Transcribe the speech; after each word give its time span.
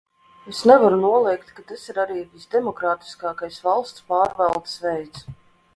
Es 0.51 0.61
nevaru 0.69 0.97
noliegt, 1.01 1.51
ka 1.59 1.65
tas 1.73 1.83
ir 1.93 1.99
arī 2.05 2.17
visdemokrātiskākais 2.31 3.61
valsts 3.69 4.07
pārvaldes 4.11 4.77
veids. 4.89 5.29